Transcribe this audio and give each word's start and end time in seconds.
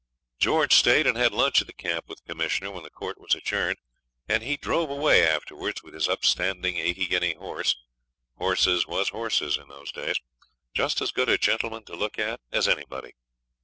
George 0.39 0.73
stayed 0.73 1.05
and 1.05 1.15
had 1.15 1.31
lunch 1.31 1.61
at 1.61 1.67
the 1.67 1.73
camp 1.73 2.07
with 2.09 2.17
the 2.23 2.31
Commissioner 2.33 2.71
when 2.71 2.81
the 2.81 2.89
court 2.89 3.21
was 3.21 3.35
adjourned, 3.35 3.77
and 4.27 4.41
he 4.41 4.57
drove 4.57 4.89
away 4.89 5.23
afterwards 5.23 5.83
with 5.83 5.93
his 5.93 6.09
upstanding 6.09 6.77
eighty 6.77 7.05
guinea 7.05 7.35
horse 7.35 7.75
horses 8.39 8.87
was 8.87 9.09
horses 9.09 9.57
in 9.59 9.67
those 9.67 9.91
days 9.91 10.15
just 10.73 11.01
as 11.01 11.11
good 11.11 11.29
a 11.29 11.37
gentleman 11.37 11.83
to 11.83 11.95
look 11.95 12.17
at 12.17 12.39
as 12.51 12.67
anybody. 12.67 13.11